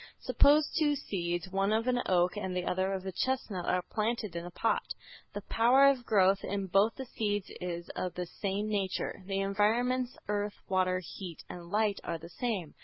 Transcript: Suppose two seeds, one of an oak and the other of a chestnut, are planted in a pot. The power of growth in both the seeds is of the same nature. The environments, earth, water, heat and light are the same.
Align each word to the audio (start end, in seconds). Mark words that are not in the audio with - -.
Suppose 0.21 0.67
two 0.79 0.95
seeds, 0.95 1.47
one 1.51 1.71
of 1.71 1.85
an 1.87 2.01
oak 2.07 2.35
and 2.35 2.57
the 2.57 2.65
other 2.65 2.91
of 2.91 3.05
a 3.05 3.11
chestnut, 3.11 3.67
are 3.67 3.83
planted 3.83 4.35
in 4.35 4.43
a 4.43 4.49
pot. 4.49 4.95
The 5.35 5.43
power 5.43 5.85
of 5.85 6.07
growth 6.07 6.43
in 6.43 6.65
both 6.65 6.95
the 6.95 7.05
seeds 7.05 7.51
is 7.61 7.87
of 7.89 8.15
the 8.15 8.25
same 8.25 8.67
nature. 8.67 9.21
The 9.27 9.41
environments, 9.41 10.17
earth, 10.27 10.55
water, 10.67 11.03
heat 11.19 11.43
and 11.49 11.69
light 11.69 11.99
are 12.03 12.17
the 12.17 12.29
same. 12.29 12.73